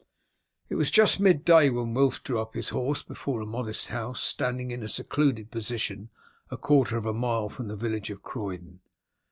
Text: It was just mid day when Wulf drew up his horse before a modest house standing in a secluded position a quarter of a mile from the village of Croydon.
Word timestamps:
It 0.67 0.73
was 0.73 0.89
just 0.89 1.19
mid 1.19 1.45
day 1.45 1.69
when 1.69 1.93
Wulf 1.93 2.23
drew 2.23 2.39
up 2.41 2.55
his 2.55 2.69
horse 2.69 3.03
before 3.03 3.39
a 3.39 3.45
modest 3.45 3.89
house 3.89 4.19
standing 4.19 4.71
in 4.71 4.81
a 4.81 4.87
secluded 4.87 5.51
position 5.51 6.09
a 6.49 6.57
quarter 6.57 6.97
of 6.97 7.05
a 7.05 7.13
mile 7.13 7.49
from 7.49 7.67
the 7.67 7.75
village 7.75 8.09
of 8.09 8.23
Croydon. 8.23 8.79